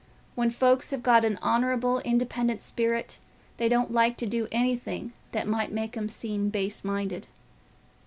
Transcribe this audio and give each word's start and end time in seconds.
When 0.33 0.49
folks 0.49 0.89
have 0.89 1.03
got 1.03 1.23
an 1.23 1.37
honourable 1.43 1.99
independent 1.99 2.63
spirit, 2.63 3.19
they 3.57 3.69
don't 3.69 3.93
like 3.93 4.17
to 4.17 4.25
do 4.25 4.47
anything 4.51 5.13
that 5.31 5.47
might 5.47 5.71
make 5.71 5.95
'em 5.95 6.09
seem 6.09 6.49
base 6.49 6.83
minded." 6.83 7.27